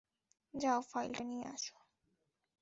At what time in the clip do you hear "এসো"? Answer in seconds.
1.53-1.75